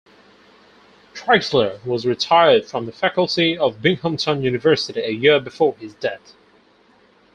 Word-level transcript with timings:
Trexler 1.13 1.85
was 1.85 2.07
retired 2.07 2.65
from 2.65 2.87
the 2.87 2.91
faculty 2.91 3.55
of 3.55 3.83
Binghamton 3.83 4.41
University 4.41 4.99
a 4.99 5.09
year 5.11 5.39
before 5.39 5.75
his 5.75 5.93
death. 5.93 6.33